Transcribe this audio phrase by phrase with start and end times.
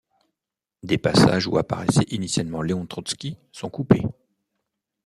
[0.81, 4.01] Des passages où apparaissait initialement Léon Trotski sont coupés.